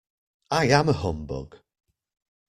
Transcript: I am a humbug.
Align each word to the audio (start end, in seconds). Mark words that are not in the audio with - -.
I 0.49 0.65
am 0.65 0.89
a 0.89 0.93
humbug. 0.93 1.59